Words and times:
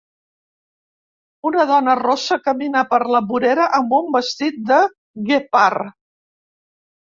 una 1.49 1.65
dona 1.71 1.95
rossa 1.99 2.39
camina 2.47 2.83
per 2.95 3.01
la 3.17 3.21
vorera 3.33 3.69
amb 3.81 3.95
un 4.01 4.11
vestit 4.17 4.59
de 4.73 4.83
guepard. 5.31 5.97